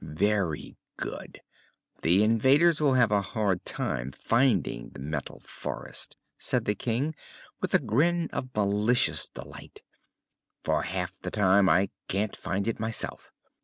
"Very 0.03 0.79
good. 0.97 1.41
The 2.01 2.23
invaders 2.23 2.81
will 2.81 2.95
have 2.95 3.11
a 3.11 3.21
hard 3.21 3.63
time 3.65 4.11
finding 4.11 4.89
the 4.89 4.97
Metal 4.99 5.39
Forest," 5.41 6.17
said 6.39 6.65
the 6.65 6.73
King, 6.73 7.13
with 7.61 7.75
a 7.75 7.79
grin 7.79 8.27
of 8.33 8.49
malicious 8.55 9.27
delight, 9.27 9.83
"for 10.63 10.81
half 10.81 11.19
the 11.19 11.29
time 11.29 11.69
I 11.69 11.91
can't 12.07 12.35
find 12.35 12.67
it 12.67 12.79
myself. 12.79 13.31